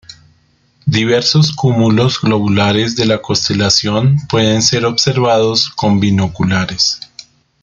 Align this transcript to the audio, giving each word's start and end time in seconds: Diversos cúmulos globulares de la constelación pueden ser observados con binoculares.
Diversos 0.87 1.51
cúmulos 1.55 2.19
globulares 2.21 2.95
de 2.95 3.05
la 3.05 3.21
constelación 3.21 4.17
pueden 4.29 4.63
ser 4.63 4.83
observados 4.83 5.69
con 5.69 5.99
binoculares. 5.99 6.99